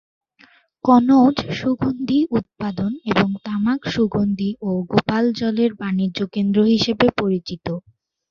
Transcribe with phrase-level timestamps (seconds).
[0.85, 7.65] কনৌজ সুগন্ধী উৎপাদন এবং তামাক, সুগন্ধী ও গোপাল জলের বাণিজ্যকেন্দ্র হিসেবে পরিচিত।